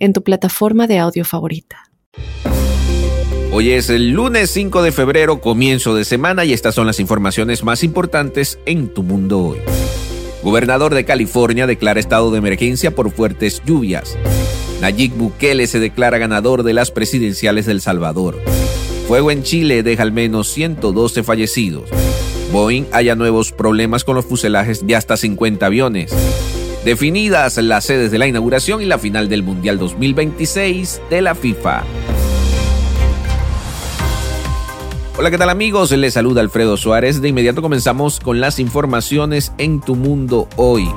en 0.00 0.12
tu 0.12 0.22
plataforma 0.24 0.86
de 0.88 0.98
audio 0.98 1.24
favorita. 1.24 1.84
Hoy 3.52 3.70
es 3.70 3.90
el 3.90 4.10
lunes 4.10 4.50
5 4.50 4.82
de 4.82 4.90
febrero, 4.90 5.40
comienzo 5.40 5.94
de 5.94 6.04
semana, 6.04 6.44
y 6.44 6.52
estas 6.52 6.74
son 6.74 6.86
las 6.86 6.98
informaciones 6.98 7.62
más 7.62 7.84
importantes 7.84 8.58
en 8.64 8.92
tu 8.92 9.02
mundo 9.02 9.40
hoy. 9.40 9.58
Gobernador 10.42 10.94
de 10.94 11.04
California 11.04 11.66
declara 11.66 12.00
estado 12.00 12.30
de 12.30 12.38
emergencia 12.38 12.94
por 12.94 13.10
fuertes 13.10 13.62
lluvias. 13.66 14.16
Nayib 14.80 15.12
Bukele 15.14 15.66
se 15.66 15.78
declara 15.78 16.16
ganador 16.16 16.62
de 16.62 16.72
las 16.72 16.90
presidenciales 16.90 17.66
del 17.66 17.82
Salvador. 17.82 18.40
Fuego 19.06 19.30
en 19.30 19.42
Chile 19.42 19.82
deja 19.82 20.02
al 20.02 20.12
menos 20.12 20.48
112 20.48 21.22
fallecidos. 21.22 21.90
Boeing 22.52 22.84
haya 22.92 23.16
nuevos 23.16 23.52
problemas 23.52 24.04
con 24.04 24.14
los 24.14 24.24
fuselajes 24.24 24.86
de 24.86 24.96
hasta 24.96 25.16
50 25.16 25.66
aviones 25.66 26.14
definidas 26.84 27.56
las 27.58 27.84
sedes 27.84 28.10
de 28.10 28.18
la 28.18 28.26
inauguración 28.26 28.80
y 28.80 28.86
la 28.86 28.98
final 28.98 29.28
del 29.28 29.42
Mundial 29.42 29.78
2026 29.78 31.02
de 31.10 31.22
la 31.22 31.34
FIFA. 31.34 31.84
Hola, 35.18 35.30
¿qué 35.30 35.36
tal 35.36 35.50
amigos? 35.50 35.90
Les 35.92 36.14
saluda 36.14 36.40
Alfredo 36.40 36.76
Suárez. 36.78 37.20
De 37.20 37.28
inmediato 37.28 37.60
comenzamos 37.60 38.20
con 38.20 38.40
las 38.40 38.58
informaciones 38.58 39.52
en 39.58 39.80
tu 39.80 39.94
mundo 39.94 40.48
hoy. 40.56 40.88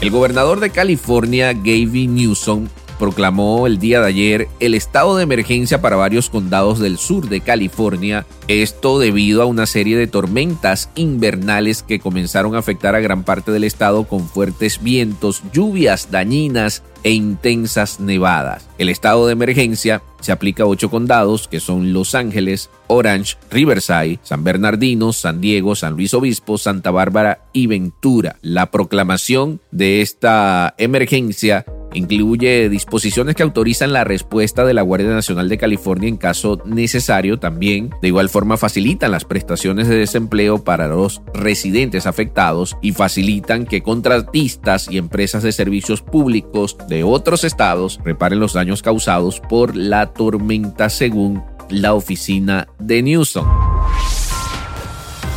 El 0.00 0.10
gobernador 0.10 0.60
de 0.60 0.70
California, 0.70 1.52
Gavin 1.52 2.16
Newsom, 2.16 2.66
proclamó 2.98 3.66
el 3.66 3.78
día 3.78 4.00
de 4.00 4.08
ayer 4.08 4.48
el 4.60 4.74
estado 4.74 5.16
de 5.16 5.22
emergencia 5.22 5.80
para 5.80 5.96
varios 5.96 6.30
condados 6.30 6.78
del 6.78 6.98
sur 6.98 7.28
de 7.28 7.40
California, 7.40 8.26
esto 8.48 8.98
debido 8.98 9.42
a 9.42 9.46
una 9.46 9.66
serie 9.66 9.96
de 9.96 10.06
tormentas 10.06 10.90
invernales 10.94 11.82
que 11.82 12.00
comenzaron 12.00 12.54
a 12.54 12.58
afectar 12.58 12.94
a 12.94 13.00
gran 13.00 13.24
parte 13.24 13.52
del 13.52 13.64
estado 13.64 14.04
con 14.04 14.28
fuertes 14.28 14.82
vientos, 14.82 15.42
lluvias 15.52 16.10
dañinas 16.10 16.82
e 17.02 17.12
intensas 17.12 18.00
nevadas. 18.00 18.68
El 18.78 18.88
estado 18.88 19.26
de 19.26 19.32
emergencia 19.32 20.02
se 20.20 20.32
aplica 20.32 20.64
a 20.64 20.66
ocho 20.66 20.90
condados 20.90 21.46
que 21.46 21.60
son 21.60 21.92
Los 21.92 22.16
Ángeles, 22.16 22.68
Orange, 22.88 23.36
Riverside, 23.50 24.18
San 24.24 24.42
Bernardino, 24.42 25.12
San 25.12 25.40
Diego, 25.40 25.76
San 25.76 25.94
Luis 25.94 26.14
Obispo, 26.14 26.58
Santa 26.58 26.90
Bárbara 26.90 27.44
y 27.52 27.68
Ventura. 27.68 28.36
La 28.42 28.72
proclamación 28.72 29.60
de 29.70 30.00
esta 30.00 30.74
emergencia 30.78 31.64
Incluye 31.96 32.68
disposiciones 32.68 33.34
que 33.34 33.42
autorizan 33.42 33.94
la 33.94 34.04
respuesta 34.04 34.66
de 34.66 34.74
la 34.74 34.82
Guardia 34.82 35.08
Nacional 35.08 35.48
de 35.48 35.56
California 35.56 36.10
en 36.10 36.18
caso 36.18 36.60
necesario. 36.66 37.38
También, 37.38 37.88
de 38.02 38.08
igual 38.08 38.28
forma, 38.28 38.58
facilitan 38.58 39.10
las 39.10 39.24
prestaciones 39.24 39.88
de 39.88 39.96
desempleo 39.96 40.62
para 40.62 40.88
los 40.88 41.22
residentes 41.32 42.06
afectados 42.06 42.76
y 42.82 42.92
facilitan 42.92 43.64
que 43.64 43.82
contratistas 43.82 44.88
y 44.90 44.98
empresas 44.98 45.42
de 45.42 45.52
servicios 45.52 46.02
públicos 46.02 46.76
de 46.86 47.02
otros 47.02 47.44
estados 47.44 47.98
reparen 48.04 48.40
los 48.40 48.52
daños 48.52 48.82
causados 48.82 49.40
por 49.40 49.74
la 49.74 50.12
tormenta 50.12 50.90
según 50.90 51.42
la 51.70 51.94
oficina 51.94 52.68
de 52.78 53.02
Newsom. 53.02 53.65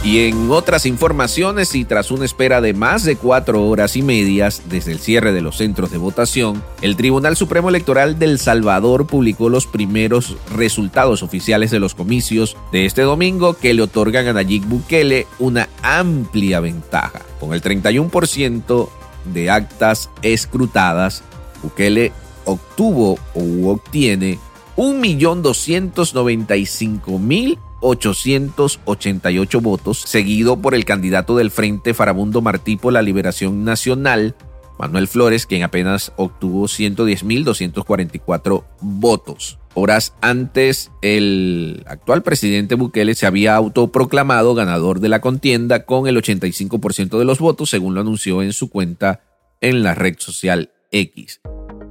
Y 0.01 0.29
en 0.29 0.49
otras 0.49 0.85
informaciones, 0.85 1.75
y 1.75 1.83
tras 1.83 2.09
una 2.09 2.23
espera 2.23 2.61
de 2.61 2.73
más 2.73 3.03
de 3.03 3.17
cuatro 3.17 3.67
horas 3.67 3.97
y 3.97 4.01
medias 4.01 4.61
desde 4.69 4.93
el 4.93 4.99
cierre 4.99 5.33
de 5.33 5.41
los 5.41 5.57
centros 5.57 5.91
de 5.91 5.97
votación, 5.97 6.63
el 6.81 6.95
Tribunal 6.95 7.35
Supremo 7.35 7.67
Electoral 7.67 8.17
del 8.17 8.39
Salvador 8.39 9.07
publicó 9.07 9.49
los 9.49 9.67
primeros 9.67 10.37
resultados 10.55 11.21
oficiales 11.21 11.69
de 11.69 11.79
los 11.79 11.95
comicios 11.95 12.55
de 12.71 12.85
este 12.85 13.01
domingo 13.01 13.55
que 13.55 13.73
le 13.73 13.81
otorgan 13.81 14.25
a 14.27 14.33
Nayib 14.33 14.63
Bukele 14.67 15.27
una 15.37 15.67
amplia 15.83 16.61
ventaja. 16.61 17.23
Con 17.41 17.53
el 17.53 17.61
31% 17.61 18.87
de 19.33 19.49
actas 19.49 20.09
escrutadas, 20.21 21.23
Bukele 21.61 22.13
obtuvo 22.45 23.19
o 23.33 23.69
obtiene 23.69 24.39
1.295.000 24.77 27.57
888 27.81 29.61
votos, 29.61 29.99
seguido 29.99 30.61
por 30.61 30.75
el 30.75 30.85
candidato 30.85 31.35
del 31.37 31.51
Frente 31.51 31.93
Farabundo 31.93 32.41
Martí 32.41 32.77
por 32.77 32.93
la 32.93 33.01
Liberación 33.01 33.63
Nacional, 33.63 34.35
Manuel 34.77 35.07
Flores, 35.07 35.45
quien 35.45 35.63
apenas 35.63 36.13
obtuvo 36.15 36.65
110.244 36.65 38.63
votos. 38.81 39.59
Horas 39.73 40.13
antes, 40.21 40.91
el 41.01 41.83
actual 41.85 42.23
presidente 42.23 42.75
Bukele 42.75 43.13
se 43.13 43.27
había 43.27 43.55
autoproclamado 43.55 44.55
ganador 44.55 44.99
de 44.99 45.09
la 45.09 45.21
contienda 45.21 45.85
con 45.85 46.07
el 46.07 46.17
85% 46.17 47.19
de 47.19 47.25
los 47.25 47.39
votos, 47.39 47.69
según 47.69 47.93
lo 47.93 48.01
anunció 48.01 48.41
en 48.41 48.53
su 48.53 48.69
cuenta 48.69 49.21
en 49.61 49.83
la 49.83 49.95
red 49.95 50.15
social 50.17 50.71
X. 50.91 51.41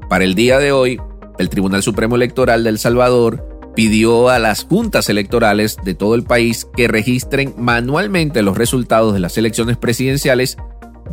Para 0.09 0.25
el 0.25 0.35
día 0.35 0.59
de 0.59 0.73
hoy, 0.73 0.99
el 1.39 1.51
Tribunal 1.51 1.83
Supremo 1.83 2.17
Electoral 2.17 2.65
de 2.65 2.71
El 2.71 2.79
Salvador 2.79 3.48
pidió 3.79 4.29
a 4.29 4.41
las 4.41 4.65
juntas 4.65 5.09
electorales 5.09 5.77
de 5.85 5.95
todo 5.95 6.17
el 6.17 6.25
país 6.25 6.67
que 6.77 6.89
registren 6.89 7.55
manualmente 7.59 8.43
los 8.43 8.59
resultados 8.59 9.15
de 9.15 9.21
las 9.21 9.39
elecciones 9.39 9.77
presidenciales, 9.77 10.57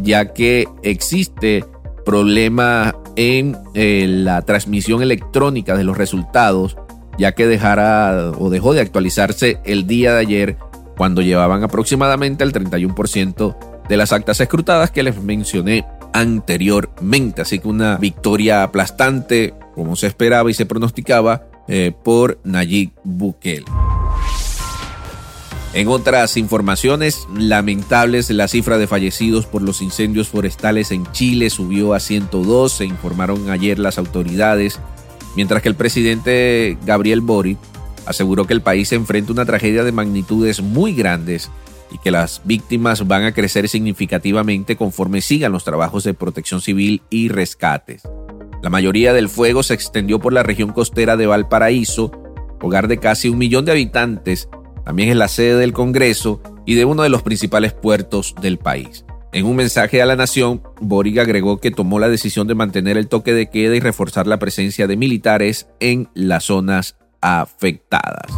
ya 0.01 0.33
que 0.33 0.67
existe 0.81 1.63
problema 2.07 2.95
en 3.15 3.55
eh, 3.75 4.07
la 4.09 4.41
transmisión 4.41 5.03
electrónica 5.03 5.77
de 5.77 5.83
los 5.83 5.95
resultados, 5.95 6.75
ya 7.19 7.33
que 7.33 7.45
dejara 7.45 8.31
o 8.31 8.49
dejó 8.49 8.73
de 8.73 8.81
actualizarse 8.81 9.59
el 9.63 9.85
día 9.85 10.15
de 10.15 10.21
ayer 10.21 10.57
cuando 10.97 11.21
llevaban 11.21 11.63
aproximadamente 11.63 12.43
el 12.43 12.51
31% 12.51 13.57
de 13.87 13.95
las 13.95 14.11
actas 14.11 14.41
escrutadas 14.41 14.89
que 14.89 15.03
les 15.03 15.21
mencioné 15.21 15.85
anteriormente. 16.13 17.43
Así 17.43 17.59
que 17.59 17.67
una 17.67 17.97
victoria 17.97 18.63
aplastante, 18.63 19.53
como 19.75 19.95
se 19.95 20.07
esperaba 20.07 20.49
y 20.49 20.55
se 20.55 20.65
pronosticaba, 20.65 21.43
eh, 21.67 21.91
por 22.03 22.39
Nayib 22.43 22.91
Bukele. 23.03 23.65
En 25.75 25.89
otras 25.89 26.37
informaciones 26.37 27.27
lamentables, 27.35 28.29
la 28.29 28.47
cifra 28.47 28.77
de 28.77 28.87
fallecidos 28.87 29.45
por 29.45 29.61
los 29.61 29.81
incendios 29.81 30.29
forestales 30.29 30.91
en 30.91 31.05
Chile 31.11 31.49
subió 31.49 31.93
a 31.93 31.99
102, 31.99 32.71
se 32.71 32.85
informaron 32.85 33.49
ayer 33.49 33.77
las 33.77 33.97
autoridades, 33.97 34.79
mientras 35.35 35.61
que 35.61 35.67
el 35.67 35.75
presidente 35.75 36.77
Gabriel 36.85 37.19
Boric 37.19 37.57
aseguró 38.05 38.47
que 38.47 38.53
el 38.53 38.61
país 38.61 38.87
se 38.87 38.95
enfrenta 38.95 39.31
a 39.31 39.33
una 39.33 39.45
tragedia 39.45 39.83
de 39.83 39.91
magnitudes 39.91 40.61
muy 40.61 40.93
grandes 40.93 41.51
y 41.91 41.97
que 41.97 42.09
las 42.09 42.41
víctimas 42.45 43.05
van 43.05 43.25
a 43.25 43.33
crecer 43.33 43.67
significativamente 43.67 44.77
conforme 44.77 45.19
sigan 45.19 45.51
los 45.51 45.65
trabajos 45.65 46.05
de 46.05 46.13
protección 46.13 46.61
civil 46.61 47.01
y 47.09 47.27
rescates. 47.27 48.03
La 48.65 48.71
mayoría 48.71 49.13
del 49.13 49.29
fuego 49.29 49.61
se 49.61 49.75
extendió 49.75 50.17
por 50.17 50.33
la 50.33 50.41
región 50.41 50.71
costera 50.71 51.17
de 51.17 51.27
Valparaíso, 51.27 52.11
hogar 52.59 52.87
de 52.87 52.97
casi 52.97 53.29
un 53.29 53.37
millón 53.37 53.63
de 53.63 53.73
habitantes, 53.73 54.49
también 54.83 55.09
es 55.09 55.15
la 55.15 55.27
sede 55.27 55.55
del 55.57 55.71
Congreso 55.71 56.41
y 56.65 56.73
de 56.73 56.83
uno 56.83 57.03
de 57.03 57.09
los 57.09 57.21
principales 57.21 57.73
puertos 57.73 58.33
del 58.41 58.57
país. 58.57 59.05
En 59.33 59.45
un 59.45 59.55
mensaje 59.55 60.01
a 60.01 60.07
la 60.07 60.15
nación, 60.15 60.63
Boric 60.81 61.19
agregó 61.19 61.59
que 61.59 61.69
tomó 61.69 61.99
la 61.99 62.09
decisión 62.09 62.47
de 62.47 62.55
mantener 62.55 62.97
el 62.97 63.07
toque 63.07 63.35
de 63.35 63.51
queda 63.51 63.75
y 63.75 63.81
reforzar 63.81 64.25
la 64.25 64.39
presencia 64.39 64.87
de 64.87 64.97
militares 64.97 65.67
en 65.79 66.09
las 66.15 66.45
zonas 66.45 66.97
afectadas. 67.21 68.31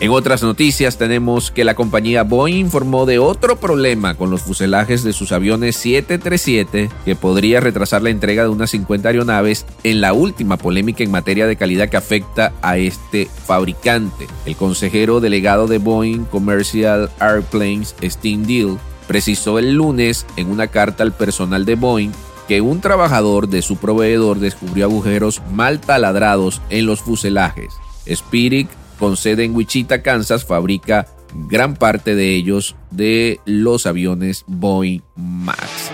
En 0.00 0.10
otras 0.10 0.42
noticias 0.42 0.98
tenemos 0.98 1.52
que 1.52 1.64
la 1.64 1.76
compañía 1.76 2.24
Boeing 2.24 2.56
informó 2.56 3.06
de 3.06 3.20
otro 3.20 3.56
problema 3.56 4.16
con 4.16 4.28
los 4.28 4.42
fuselajes 4.42 5.04
de 5.04 5.12
sus 5.12 5.30
aviones 5.30 5.76
737 5.76 6.90
que 7.04 7.16
podría 7.16 7.60
retrasar 7.60 8.02
la 8.02 8.10
entrega 8.10 8.42
de 8.42 8.48
unas 8.48 8.70
50 8.70 9.08
aeronaves 9.08 9.64
en 9.84 10.00
la 10.00 10.12
última 10.12 10.56
polémica 10.56 11.04
en 11.04 11.12
materia 11.12 11.46
de 11.46 11.56
calidad 11.56 11.88
que 11.88 11.96
afecta 11.96 12.52
a 12.60 12.76
este 12.76 13.28
fabricante. 13.46 14.26
El 14.46 14.56
consejero 14.56 15.20
delegado 15.20 15.68
de 15.68 15.78
Boeing 15.78 16.24
Commercial 16.24 17.08
Airplanes, 17.20 17.94
Steve 18.02 18.42
Deal, 18.46 18.78
precisó 19.06 19.60
el 19.60 19.74
lunes 19.74 20.26
en 20.36 20.50
una 20.50 20.66
carta 20.66 21.04
al 21.04 21.12
personal 21.12 21.64
de 21.64 21.76
Boeing 21.76 22.10
que 22.48 22.60
un 22.60 22.80
trabajador 22.80 23.48
de 23.48 23.62
su 23.62 23.76
proveedor 23.76 24.40
descubrió 24.40 24.86
agujeros 24.86 25.40
mal 25.52 25.80
taladrados 25.80 26.60
en 26.68 26.84
los 26.84 27.00
fuselajes. 27.00 27.74
Spirit 28.06 28.68
con 28.98 29.16
sede 29.16 29.44
en 29.44 29.54
Wichita, 29.54 30.02
Kansas, 30.02 30.44
fabrica 30.44 31.06
gran 31.48 31.74
parte 31.74 32.14
de 32.14 32.34
ellos 32.34 32.76
de 32.90 33.40
los 33.44 33.86
aviones 33.86 34.44
Boeing 34.46 35.02
Max. 35.16 35.90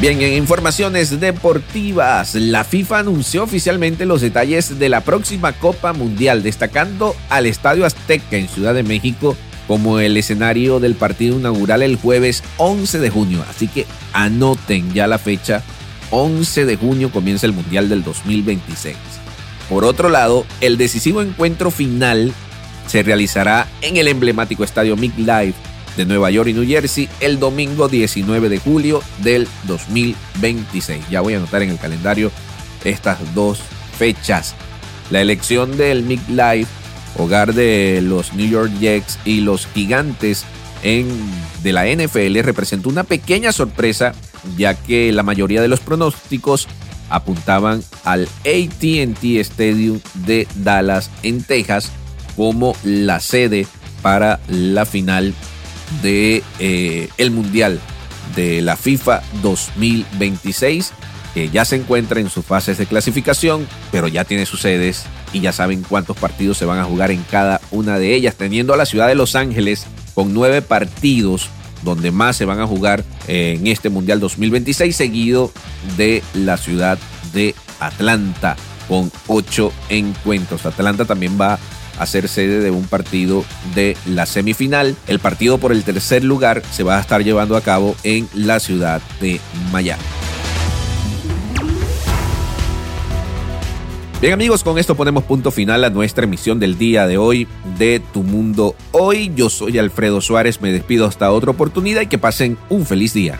Bien, 0.00 0.22
en 0.22 0.34
informaciones 0.34 1.18
deportivas, 1.18 2.36
la 2.36 2.62
FIFA 2.62 3.00
anunció 3.00 3.42
oficialmente 3.42 4.06
los 4.06 4.20
detalles 4.20 4.78
de 4.78 4.88
la 4.88 5.00
próxima 5.00 5.52
Copa 5.54 5.92
Mundial, 5.92 6.44
destacando 6.44 7.16
al 7.30 7.46
Estadio 7.46 7.84
Azteca 7.84 8.36
en 8.36 8.48
Ciudad 8.48 8.74
de 8.74 8.84
México 8.84 9.36
como 9.66 9.98
el 9.98 10.16
escenario 10.16 10.78
del 10.78 10.94
partido 10.94 11.38
inaugural 11.38 11.82
el 11.82 11.96
jueves 11.96 12.44
11 12.58 13.00
de 13.00 13.10
junio. 13.10 13.44
Así 13.50 13.66
que 13.66 13.86
anoten 14.12 14.94
ya 14.94 15.08
la 15.08 15.18
fecha, 15.18 15.64
11 16.10 16.64
de 16.64 16.76
junio 16.76 17.10
comienza 17.10 17.46
el 17.46 17.52
Mundial 17.52 17.88
del 17.88 18.04
2026. 18.04 18.96
Por 19.68 19.84
otro 19.84 20.08
lado, 20.08 20.46
el 20.60 20.78
decisivo 20.78 21.22
encuentro 21.22 21.70
final 21.70 22.32
se 22.86 23.02
realizará 23.02 23.68
en 23.82 23.98
el 23.98 24.08
emblemático 24.08 24.64
estadio 24.64 24.96
MetLife 24.96 25.54
de 25.96 26.06
Nueva 26.06 26.30
York 26.30 26.48
y 26.48 26.52
New 26.54 26.66
Jersey 26.66 27.08
el 27.20 27.38
domingo 27.38 27.88
19 27.88 28.48
de 28.48 28.58
julio 28.58 29.02
del 29.22 29.46
2026. 29.64 31.10
Ya 31.10 31.20
voy 31.20 31.34
a 31.34 31.36
anotar 31.38 31.62
en 31.62 31.70
el 31.70 31.78
calendario 31.78 32.30
estas 32.84 33.18
dos 33.34 33.60
fechas. 33.98 34.54
La 35.10 35.20
elección 35.20 35.76
del 35.76 36.02
MetLife, 36.02 36.70
hogar 37.18 37.52
de 37.52 38.00
los 38.02 38.32
New 38.32 38.48
York 38.48 38.70
Jets 38.78 39.18
y 39.24 39.40
los 39.40 39.66
Gigantes 39.74 40.44
en, 40.82 41.08
de 41.62 41.72
la 41.72 41.84
NFL, 41.86 42.38
representó 42.40 42.88
una 42.88 43.04
pequeña 43.04 43.52
sorpresa, 43.52 44.14
ya 44.56 44.74
que 44.74 45.12
la 45.12 45.22
mayoría 45.22 45.60
de 45.60 45.68
los 45.68 45.80
pronósticos 45.80 46.68
apuntaban 47.10 47.82
al 48.04 48.28
ATT 48.40 49.24
Stadium 49.40 50.00
de 50.14 50.46
Dallas 50.56 51.10
en 51.22 51.42
Texas 51.42 51.90
como 52.36 52.74
la 52.84 53.20
sede 53.20 53.66
para 54.02 54.40
la 54.48 54.86
final 54.86 55.34
de 56.02 56.42
eh, 56.58 57.08
el 57.18 57.30
Mundial 57.30 57.80
de 58.36 58.60
la 58.60 58.76
FIFA 58.76 59.22
2026, 59.42 60.92
que 61.34 61.50
ya 61.50 61.64
se 61.64 61.76
encuentra 61.76 62.20
en 62.20 62.30
sus 62.30 62.44
fases 62.44 62.78
de 62.78 62.86
clasificación, 62.86 63.66
pero 63.90 64.06
ya 64.06 64.24
tiene 64.24 64.46
sus 64.46 64.60
sedes 64.60 65.04
y 65.32 65.40
ya 65.40 65.52
saben 65.52 65.82
cuántos 65.82 66.16
partidos 66.16 66.58
se 66.58 66.64
van 66.64 66.78
a 66.78 66.84
jugar 66.84 67.10
en 67.10 67.22
cada 67.30 67.60
una 67.70 67.98
de 67.98 68.14
ellas, 68.14 68.36
teniendo 68.36 68.74
a 68.74 68.76
la 68.76 68.86
ciudad 68.86 69.08
de 69.08 69.14
Los 69.14 69.34
Ángeles 69.34 69.86
con 70.14 70.34
nueve 70.34 70.62
partidos 70.62 71.48
donde 71.82 72.10
más 72.10 72.36
se 72.36 72.44
van 72.44 72.60
a 72.60 72.66
jugar 72.66 73.04
en 73.26 73.66
este 73.66 73.88
Mundial 73.88 74.20
2026, 74.20 74.94
seguido 74.94 75.50
de 75.96 76.22
la 76.34 76.56
ciudad 76.56 76.98
de 77.32 77.54
Atlanta 77.80 78.56
con 78.88 79.12
ocho 79.26 79.72
encuentros. 79.88 80.66
Atlanta 80.66 81.04
también 81.04 81.38
va 81.40 81.58
a 81.98 82.06
ser 82.06 82.28
sede 82.28 82.60
de 82.60 82.70
un 82.70 82.84
partido 82.84 83.44
de 83.74 83.96
la 84.06 84.24
semifinal. 84.26 84.96
El 85.06 85.18
partido 85.18 85.58
por 85.58 85.72
el 85.72 85.84
tercer 85.84 86.24
lugar 86.24 86.62
se 86.70 86.84
va 86.84 86.96
a 86.96 87.00
estar 87.00 87.22
llevando 87.22 87.56
a 87.56 87.60
cabo 87.60 87.96
en 88.04 88.28
la 88.34 88.60
ciudad 88.60 89.02
de 89.20 89.40
Miami. 89.72 90.17
Bien 94.20 94.32
amigos, 94.32 94.64
con 94.64 94.78
esto 94.78 94.96
ponemos 94.96 95.22
punto 95.22 95.52
final 95.52 95.84
a 95.84 95.90
nuestra 95.90 96.24
emisión 96.24 96.58
del 96.58 96.76
día 96.76 97.06
de 97.06 97.18
hoy 97.18 97.46
de 97.78 98.02
Tu 98.12 98.24
Mundo 98.24 98.74
Hoy. 98.90 99.32
Yo 99.36 99.48
soy 99.48 99.78
Alfredo 99.78 100.20
Suárez, 100.20 100.60
me 100.60 100.72
despido 100.72 101.06
hasta 101.06 101.30
otra 101.30 101.52
oportunidad 101.52 102.00
y 102.00 102.08
que 102.08 102.18
pasen 102.18 102.58
un 102.68 102.84
feliz 102.84 103.14
día. 103.14 103.38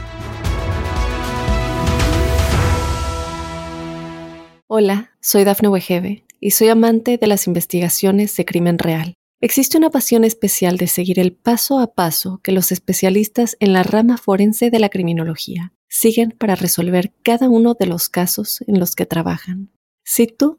Hola, 4.68 5.10
soy 5.20 5.42
Dafne 5.42 5.68
Wegebe 5.68 6.24
y 6.38 6.52
soy 6.52 6.68
amante 6.68 7.18
de 7.18 7.26
las 7.26 7.48
investigaciones 7.48 8.36
de 8.36 8.44
crimen 8.44 8.78
real. 8.78 9.14
Existe 9.40 9.78
una 9.78 9.90
pasión 9.90 10.22
especial 10.22 10.76
de 10.76 10.86
seguir 10.86 11.18
el 11.18 11.32
paso 11.32 11.80
a 11.80 11.92
paso 11.92 12.38
que 12.40 12.52
los 12.52 12.70
especialistas 12.70 13.56
en 13.58 13.72
la 13.72 13.82
rama 13.82 14.16
forense 14.16 14.70
de 14.70 14.78
la 14.78 14.90
criminología 14.90 15.72
siguen 15.88 16.36
para 16.38 16.54
resolver 16.54 17.12
cada 17.24 17.48
uno 17.48 17.74
de 17.74 17.86
los 17.86 18.08
casos 18.08 18.62
en 18.68 18.78
los 18.78 18.94
que 18.94 19.06
trabajan. 19.06 19.72
Si 20.04 20.26
tú, 20.26 20.58